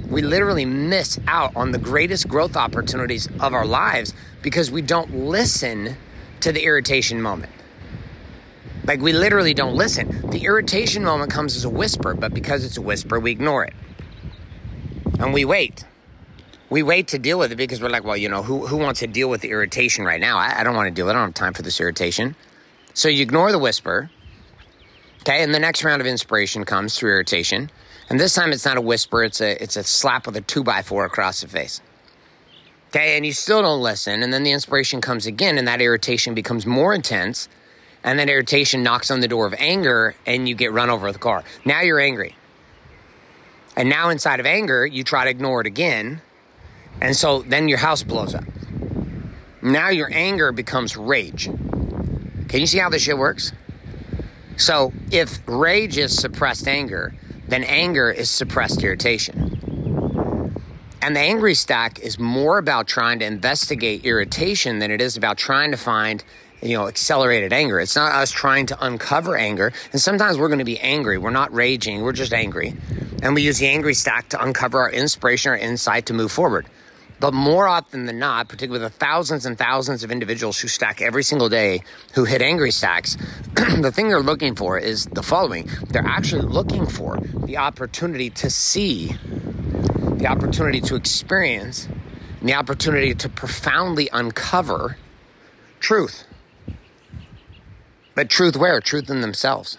We 0.09 0.23
literally 0.23 0.65
miss 0.65 1.19
out 1.29 1.55
on 1.55 1.73
the 1.73 1.79
greatest 1.79 2.29
growth 2.29 2.57
opportunities 2.57 3.29
of 3.41 3.53
our 3.53 3.67
lives 3.67 4.15
because 4.43 4.71
we 4.71 4.83
don't 4.83 5.15
listen 5.15 5.97
to 6.41 6.53
the 6.53 6.65
irritation 6.65 7.21
moment. 7.21 7.53
Like 8.85 9.01
we 9.01 9.13
literally 9.13 9.53
don't 9.53 9.75
listen. 9.75 10.31
The 10.31 10.45
irritation 10.45 11.05
moment 11.05 11.31
comes 11.31 11.57
as 11.57 11.65
a 11.65 11.69
whisper, 11.69 12.15
but 12.15 12.33
because 12.33 12.65
it's 12.65 12.79
a 12.79 12.83
whisper, 12.83 13.21
we 13.21 13.31
ignore 13.33 13.65
it. 13.65 13.75
And 15.19 15.35
we 15.35 15.45
wait. 15.45 15.85
We 16.71 16.83
wait 16.83 17.09
to 17.09 17.19
deal 17.19 17.39
with 17.39 17.53
it 17.53 17.57
because 17.57 17.83
we're 17.83 17.91
like, 17.91 18.05
well, 18.05 18.17
you 18.17 18.31
know, 18.31 18.43
who, 18.43 18.67
who 18.67 18.77
wants 18.77 19.01
to 19.01 19.07
deal 19.07 19.29
with 19.29 19.43
the 19.43 19.51
irritation 19.51 20.05
right 20.05 20.21
now? 20.21 20.39
I, 20.39 20.61
I 20.61 20.65
don't 20.65 20.75
want 20.75 20.89
to 20.89 20.95
deal 20.95 21.07
with 21.07 21.15
it. 21.15 21.19
I 21.19 21.21
don't 21.21 21.29
have 21.29 21.35
time 21.35 21.53
for 21.53 21.63
this 21.63 21.81
irritation. 21.81 22.35
So 22.95 23.09
you 23.09 23.23
ignore 23.23 23.53
the 23.53 23.59
whisper. 23.59 24.11
Okay, 25.21 25.43
and 25.43 25.55
the 25.55 25.59
next 25.59 25.85
round 25.85 26.01
of 26.01 26.07
inspiration 26.07 26.65
comes 26.65 26.97
through 26.97 27.11
irritation. 27.11 27.71
And 28.11 28.19
this 28.19 28.35
time 28.35 28.53
it's 28.53 28.65
not 28.65 28.77
a 28.77 28.81
whisper, 28.81 29.23
it's 29.23 29.41
a 29.41 29.63
it's 29.63 29.77
a 29.77 29.85
slap 29.85 30.27
with 30.27 30.37
a 30.37 30.41
two 30.41 30.65
by 30.65 30.83
four 30.83 31.05
across 31.05 31.41
the 31.41 31.49
face. 31.49 31.81
Okay, 32.89 33.17
and 33.17 33.27
you 33.27 33.33
still 33.33 33.61
don't 33.61 33.83
listen, 33.83 34.23
and 34.23 34.33
then 34.33 34.45
the 34.45 34.53
inspiration 34.53 35.03
comes 35.03 35.27
again, 35.27 35.59
and 35.59 35.69
that 35.69 35.83
irritation 35.83 36.35
becomes 36.35 36.65
more 36.65 36.95
intense 36.95 37.49
and 38.05 38.19
then 38.19 38.29
irritation 38.29 38.83
knocks 38.83 39.11
on 39.11 39.21
the 39.21 39.29
door 39.29 39.47
of 39.47 39.55
anger 39.59 40.15
and 40.27 40.49
you 40.49 40.55
get 40.55 40.73
run 40.73 40.91
over 40.91 41.07
with 41.07 41.17
a 41.17 41.19
car. 41.19 41.45
Now 41.65 41.81
you're 41.81 42.01
angry. 42.01 42.35
And 43.77 43.89
now 43.89 44.09
inside 44.09 44.41
of 44.41 44.47
anger, 44.47 44.87
you 44.87 45.05
try 45.05 45.25
to 45.25 45.31
ignore 45.31 45.61
it 45.61 45.67
again. 45.67 46.21
And 47.01 47.15
so 47.15 47.43
then 47.43 47.69
your 47.69 47.79
house 47.79 48.03
blows 48.03 48.35
up. 48.35 48.45
Now 49.63 49.89
your 49.89 50.09
anger 50.13 50.53
becomes 50.53 50.97
rage. 50.97 51.47
Can 51.47 52.61
you 52.61 52.67
see 52.67 52.79
how 52.79 52.89
this 52.89 53.03
shit 53.03 53.19
works? 53.19 53.53
So 54.57 54.93
if 55.11 55.41
rage 55.47 55.99
is 55.99 56.17
suppressed 56.17 56.67
anger, 56.67 57.15
then 57.49 57.65
anger 57.65 58.11
is 58.11 58.31
suppressed 58.31 58.83
irritation. 58.83 59.55
And 61.01 61.17
the 61.17 61.21
angry 61.21 61.55
stack 61.55 62.01
is 62.01 62.19
more 62.19 62.59
about 62.59 62.87
trying 62.87 63.21
to 63.21 63.25
investigate 63.25 64.05
irritation 64.05 64.79
than 64.79 64.91
it 64.91 65.01
is 65.01 65.17
about 65.17 65.39
trying 65.39 65.71
to 65.71 65.77
find 65.77 66.23
you 66.63 66.77
know, 66.77 66.89
accelerated 66.89 67.53
anger. 67.53 67.79
It's 67.79 67.97
not 67.97 68.13
us 68.13 68.31
trying 68.31 68.67
to 68.67 68.85
uncover 68.85 69.37
anger. 69.37 69.73
And 69.93 70.01
sometimes 70.01 70.39
we're 70.39 70.49
going 70.49 70.59
to 70.59 70.65
be 70.65 70.81
angry. 70.81 71.19
We're 71.19 71.31
not 71.31 71.53
raging. 71.55 72.03
We're 72.03 72.13
just 72.13 72.33
angry. 72.33 72.75
And 73.23 73.35
we 73.35 73.43
use 73.43 73.59
the 73.59 73.69
angry 73.69 73.95
stack 73.95 74.31
to 74.31 74.43
uncover 74.43 74.79
our 74.81 74.91
inspiration, 74.91 75.51
our 75.51 75.57
insight 75.57 76.07
to 76.07 76.15
move 76.15 76.33
forward. 76.33 76.67
But 77.21 77.35
more 77.35 77.67
often 77.67 78.07
than 78.07 78.19
not, 78.19 78.49
particularly 78.49 78.85
the 78.85 78.91
thousands 78.91 79.45
and 79.45 79.59
thousands 79.59 80.05
of 80.05 80.13
individuals 80.13 80.61
who 80.61 80.69
stack 80.69 81.03
every 81.03 81.25
single 81.25 81.49
day 81.49 81.83
who 82.15 82.25
hit 82.25 82.43
angry 82.43 82.71
stacks, 82.71 83.17
the 83.55 83.91
thing 83.93 84.09
they're 84.09 84.21
looking 84.21 84.55
for 84.55 84.79
is 84.79 85.07
the 85.07 85.23
following. 85.23 85.69
They're 85.89 86.07
actually 86.07 86.43
looking 86.43 86.87
for 86.87 87.19
the 87.19 87.57
opportunity 87.57 88.31
to 88.31 88.51
see, 88.51 89.17
the 90.17 90.29
opportunity 90.29 90.81
to 90.83 90.95
experience, 90.95 91.89
and 92.41 92.49
the 92.49 92.55
opportunity 92.55 93.15
to 93.15 93.29
profoundly 93.29 94.09
uncover 94.13 94.97
truth. 95.81 96.25
But 98.15 98.31
truth 98.31 98.57
where? 98.57 98.81
Truth 98.81 99.11
in 99.11 99.23
themselves. 99.23 99.77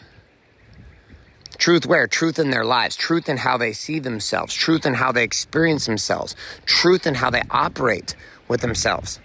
Truth 1.59 1.85
where? 1.85 2.07
Truth 2.07 2.39
in 2.39 2.49
their 2.49 2.63
lives. 2.63 2.95
Truth 2.95 3.27
in 3.27 3.37
how 3.37 3.57
they 3.57 3.73
see 3.73 3.99
themselves. 3.99 4.53
Truth 4.53 4.85
in 4.85 4.93
how 4.95 5.11
they 5.11 5.23
experience 5.23 5.85
themselves. 5.85 6.35
Truth 6.65 7.05
in 7.05 7.15
how 7.15 7.29
they 7.29 7.43
operate 7.51 8.15
with 8.47 8.61
themselves. 8.61 9.19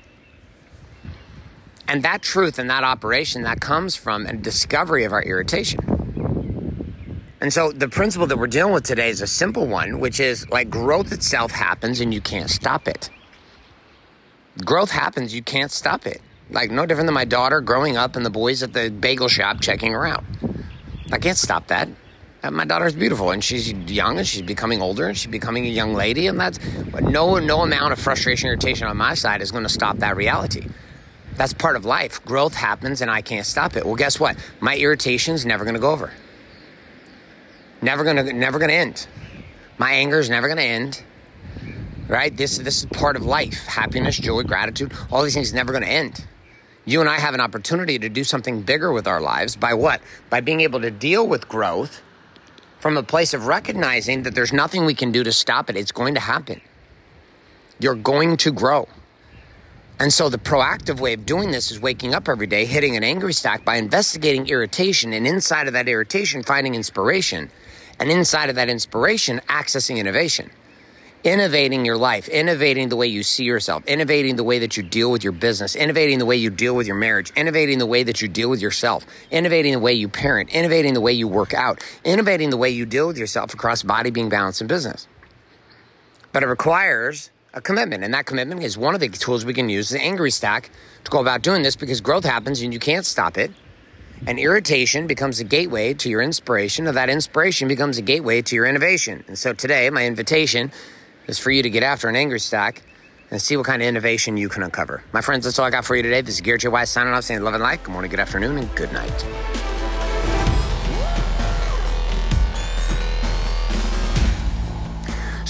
And 1.87 2.03
that 2.03 2.23
truth 2.23 2.59
and 2.59 2.69
that 2.71 2.83
operation 2.83 3.43
that 3.43 3.61
comes 3.61 3.95
from 3.95 4.27
a 4.27 4.33
discovery 4.33 5.05
of 5.05 5.13
our 5.13 5.23
irritation. 5.23 5.81
And 7.41 7.53
so 7.53 7.71
the 7.71 7.89
principle 7.89 8.27
that 8.27 8.39
we're 8.39 8.47
dealing 8.49 8.75
with 8.75 8.85
today 8.85 9.11
is 9.11 9.21
a 9.21 9.27
simple 9.27 9.67
one, 9.67 10.01
which 10.01 10.19
is 10.19 10.49
like 10.51 10.71
growth 10.71 11.13
itself 11.13 11.53
happens 11.53 12.01
and 12.01 12.13
you 12.13 12.21
can't 12.21 12.51
stop 12.51 12.89
it. 12.89 13.11
Growth 14.65 14.91
happens, 14.91 15.35
you 15.35 15.43
can't 15.43 15.71
stop 15.71 16.07
it. 16.07 16.21
Like, 16.51 16.71
no 16.71 16.87
different 16.87 17.07
than 17.07 17.15
my 17.15 17.25
daughter 17.25 17.61
growing 17.61 17.97
up 17.97 18.17
and 18.17 18.25
the 18.25 18.31
boys 18.31 18.63
at 18.63 18.73
the 18.73 18.91
bagel 18.91 19.29
shop 19.29 19.61
checking 19.61 19.93
her 19.93 20.07
out. 20.07 20.25
I 21.13 21.19
can't 21.19 21.39
stop 21.39 21.69
that. 21.69 21.89
Uh, 22.45 22.51
my 22.51 22.67
daughter's 22.67 22.95
beautiful 22.95 23.31
and 23.31 23.43
she's 23.43 23.73
young 23.73 24.19
and 24.19 24.27
she's 24.27 24.43
becoming 24.43 24.83
older 24.83 25.07
and 25.07 25.17
she's 25.17 25.31
becoming 25.31 25.65
a 25.65 25.71
young 25.71 25.95
lady. 25.95 26.27
And 26.27 26.39
that's 26.39 26.59
no, 27.01 27.39
no 27.39 27.63
amount 27.63 27.95
of 27.95 27.99
frustration, 27.99 28.49
irritation 28.49 28.87
on 28.87 28.99
my 28.99 29.15
side 29.15 29.41
is 29.41 29.51
going 29.51 29.63
to 29.63 29.71
stop 29.71 29.97
that 29.99 30.15
reality. 30.15 30.69
That's 31.37 31.55
part 31.55 31.75
of 31.75 31.87
life. 31.87 32.23
Growth 32.27 32.55
happens 32.55 33.01
and 33.01 33.11
I 33.11 33.23
can't 33.23 33.47
stop 33.47 33.77
it. 33.77 33.87
Well, 33.87 33.95
guess 33.95 34.21
what? 34.21 34.37
My 34.61 34.77
irritation's 34.77 35.47
never 35.47 35.65
going 35.65 35.75
to 35.75 35.81
go 35.81 35.91
over. 35.91 36.13
Never 37.81 38.05
going 38.05 38.17
to, 38.17 38.33
never 38.35 38.59
to 38.59 38.71
end. 38.71 39.07
My 39.79 39.93
anger 39.93 40.19
is 40.19 40.29
never 40.29 40.47
going 40.47 40.59
to 40.59 40.65
end 40.65 41.03
right? 42.07 42.37
This 42.37 42.59
this 42.59 42.81
is 42.81 42.85
part 42.85 43.17
of 43.17 43.25
life. 43.25 43.65
Happiness, 43.65 44.19
joy, 44.19 44.43
gratitude, 44.43 44.93
all 45.11 45.23
these 45.23 45.33
things 45.33 45.55
never 45.55 45.73
going 45.73 45.85
to 45.85 45.89
end 45.89 46.23
you 46.85 47.01
and 47.01 47.09
I 47.09 47.19
have 47.19 47.35
an 47.35 47.41
opportunity 47.41 47.99
to 47.99 48.09
do 48.09 48.25
something 48.25 48.63
bigger 48.63 48.93
with 48.93 49.07
our 49.07 49.21
lives 49.21 49.57
by 49.57 49.75
what? 49.75 50.01
By 50.29 50.41
being 50.41 50.61
able 50.61 50.81
to 50.83 50.91
deal 50.91 51.27
with 51.27 51.49
growth 51.49 52.03
from 52.85 52.99
a 52.99 53.03
place 53.03 53.33
of 53.33 53.47
recognizing 53.47 54.25
that 54.25 54.35
there's 54.35 54.53
nothing 54.53 54.85
we 54.85 54.93
can 54.93 55.11
do 55.11 55.25
to 55.25 55.33
stop 55.33 55.71
it. 55.71 55.77
It's 55.79 55.91
going 55.91 56.13
to 56.17 56.21
happen. 56.21 56.61
You're 57.81 57.95
going 57.95 58.37
to 58.37 58.53
grow. 58.53 58.89
And 59.99 60.13
so 60.13 60.29
the 60.29 60.37
proactive 60.37 61.01
way 61.01 61.15
of 61.15 61.25
doing 61.25 61.51
this 61.51 61.71
is 61.71 61.81
waking 61.81 62.15
up 62.15 62.29
every 62.29 62.47
day, 62.47 62.67
hitting 62.67 62.95
an 62.95 63.03
angry 63.03 63.33
stack 63.33 63.65
by 63.65 63.77
investigating 63.77 64.49
irritation, 64.49 65.15
and 65.15 65.27
inside 65.27 65.67
of 65.67 65.73
that 65.73 65.89
irritation, 65.89 66.43
finding 66.43 66.75
inspiration. 66.75 67.51
And 67.99 68.11
inside 68.11 68.51
of 68.51 68.57
that 68.57 68.69
inspiration, 68.69 69.41
accessing 69.49 69.97
innovation 69.97 70.51
innovating 71.25 71.87
your 71.87 71.97
life, 71.97 72.29
innovating 72.29 72.91
the 72.91 72.97
way 72.97 73.07
you 73.07 73.23
see 73.23 73.45
yourself, 73.45 73.83
innovating 73.87 74.37
the 74.37 74.45
way 74.45 74.59
that 74.59 74.77
you 74.77 74.83
deal 74.83 75.11
with 75.11 75.25
your 75.25 75.33
business, 75.33 75.75
innovating 75.75 76.19
the 76.19 76.27
way 76.27 76.37
you 76.37 76.51
deal 76.51 76.77
with 76.77 76.87
your 76.87 76.97
marriage, 76.97 77.33
innovating 77.35 77.79
the 77.79 77.87
way 77.87 78.03
that 78.03 78.21
you 78.21 78.29
deal 78.29 78.51
with 78.51 78.61
yourself, 78.61 79.07
innovating 79.31 79.73
the 79.73 79.79
way 79.79 79.95
you 79.95 80.07
parent, 80.07 80.51
innovating 80.51 80.93
the 80.93 81.01
way 81.01 81.13
you 81.13 81.27
work 81.27 81.55
out, 81.55 81.83
innovating 82.05 82.51
the 82.51 82.59
way 82.59 82.69
you 82.69 82.85
deal 82.85 83.07
with 83.07 83.17
yourself 83.17 83.55
across 83.55 83.83
body, 83.83 84.11
being, 84.11 84.29
balance, 84.29 84.61
and 84.61 84.69
business. 84.69 85.09
But 86.33 86.43
it 86.43 86.47
requires 86.47 87.31
a 87.55 87.61
commitment, 87.61 88.05
and 88.05 88.13
that 88.13 88.27
commitment 88.27 88.63
is 88.63 88.77
one 88.77 88.95
of 88.95 89.01
the 89.01 89.09
tools 89.09 89.47
we 89.47 89.55
can 89.55 89.69
use 89.71 89.89
the 89.89 90.01
angry 90.01 90.31
stack 90.31 90.71
to 91.05 91.11
go 91.11 91.21
about 91.21 91.41
doing 91.43 91.63
this 91.63 91.77
because 91.77 92.01
growth 92.03 92.25
happens 92.25 92.61
and 92.61 92.73
you 92.73 92.81
can't 92.81 93.07
stop 93.07 93.39
it. 93.39 93.51
And 94.27 94.39
irritation 94.39 95.07
becomes 95.07 95.41
a 95.41 95.45
gateway 95.45 95.95
to 95.95 96.09
your 96.11 96.21
inspiration, 96.21 96.87
and 96.87 96.97
that 96.97 97.09
inspiration 97.09 97.69
becomes 97.69 97.99
a 97.99 98.03
gateway 98.03 98.43
to 98.43 98.57
your 98.57 98.67
innovation. 98.67 99.25
And 99.27 99.39
so 99.39 99.53
today, 99.53 99.89
my 99.91 100.07
invitation 100.07 100.71
is 101.27 101.39
for 101.39 101.51
you 101.51 101.63
to 101.63 101.71
get 101.71 101.83
after 101.83 102.09
an 102.09 102.17
angry 102.17 102.41
stack 102.41 102.83
and 103.31 103.41
see 103.41 103.57
what 103.57 103.67
kind 103.67 103.83
of 103.83 103.89
innovation 103.89 104.37
you 104.37 104.49
can 104.49 104.63
uncover. 104.63 105.03
My 105.13 105.21
friends, 105.21 105.45
that's 105.45 105.59
all 105.59 105.65
I 105.65 105.71
got 105.71 105.85
for 105.85 105.97
you 105.97 106.03
today. 106.03 106.21
This 106.21 106.37
is 106.37 106.41
Garrett 106.41 106.63
J. 106.63 106.69
White 106.69 106.89
signing 106.89 107.13
off 107.13 107.25
saying 107.25 107.43
love 107.43 107.55
and 107.55 107.63
light. 107.63 107.83
Good 107.83 107.93
morning, 107.93 108.11
good 108.11 108.21
afternoon, 108.21 108.59
and 108.59 108.75
good 108.77 108.93
night. 108.93 109.74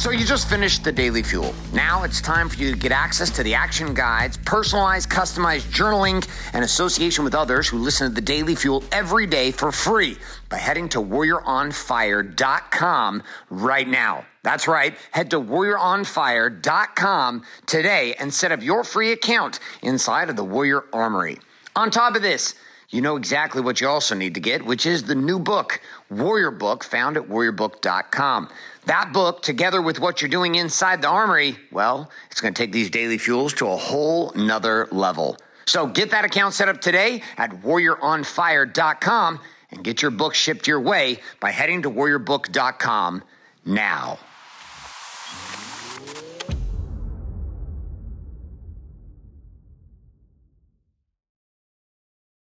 So 0.04 0.10
you 0.10 0.26
just 0.26 0.50
finished 0.50 0.84
the 0.84 0.92
Daily 0.92 1.22
Fuel. 1.22 1.54
Now 1.72 2.02
it's 2.02 2.20
time 2.20 2.50
for 2.50 2.56
you 2.56 2.70
to 2.70 2.76
get 2.76 2.92
access 2.92 3.30
to 3.30 3.42
the 3.42 3.54
action 3.54 3.94
guides, 3.94 4.36
personalized, 4.36 5.08
customized 5.08 5.72
journaling, 5.72 6.28
and 6.52 6.62
association 6.62 7.24
with 7.24 7.34
others 7.34 7.66
who 7.66 7.78
listen 7.78 8.10
to 8.10 8.14
the 8.14 8.20
Daily 8.20 8.54
Fuel 8.54 8.84
every 8.92 9.26
day 9.26 9.50
for 9.50 9.72
free 9.72 10.18
by 10.50 10.58
heading 10.58 10.90
to 10.90 10.98
warrioronfire.com 10.98 13.22
right 13.48 13.88
now. 13.88 14.26
That's 14.42 14.68
right. 14.68 14.94
Head 15.10 15.30
to 15.30 15.40
warrioronfire.com 15.40 17.42
today 17.64 18.14
and 18.18 18.34
set 18.34 18.52
up 18.52 18.62
your 18.62 18.84
free 18.84 19.12
account 19.12 19.58
inside 19.80 20.28
of 20.28 20.36
the 20.36 20.44
Warrior 20.44 20.84
Armory. 20.92 21.38
On 21.76 21.90
top 21.90 22.14
of 22.14 22.20
this, 22.20 22.54
you 22.94 23.00
know 23.00 23.16
exactly 23.16 23.60
what 23.60 23.80
you 23.80 23.88
also 23.88 24.14
need 24.14 24.34
to 24.34 24.40
get, 24.40 24.64
which 24.64 24.86
is 24.86 25.02
the 25.02 25.16
new 25.16 25.40
book, 25.40 25.80
Warrior 26.10 26.52
Book, 26.52 26.84
found 26.84 27.16
at 27.16 27.24
warriorbook.com. 27.24 28.48
That 28.86 29.12
book, 29.12 29.42
together 29.42 29.82
with 29.82 29.98
what 29.98 30.22
you're 30.22 30.28
doing 30.28 30.54
inside 30.54 31.02
the 31.02 31.08
armory, 31.08 31.56
well, 31.72 32.08
it's 32.30 32.40
going 32.40 32.54
to 32.54 32.62
take 32.62 32.70
these 32.70 32.90
daily 32.90 33.18
fuels 33.18 33.52
to 33.54 33.66
a 33.66 33.76
whole 33.76 34.30
nother 34.36 34.86
level. 34.92 35.38
So 35.66 35.88
get 35.88 36.12
that 36.12 36.24
account 36.24 36.54
set 36.54 36.68
up 36.68 36.80
today 36.80 37.22
at 37.36 37.50
warrioronfire.com 37.50 39.40
and 39.72 39.82
get 39.82 40.00
your 40.00 40.12
book 40.12 40.34
shipped 40.34 40.68
your 40.68 40.78
way 40.78 41.18
by 41.40 41.50
heading 41.50 41.82
to 41.82 41.90
warriorbook.com 41.90 43.24
now. 43.64 44.18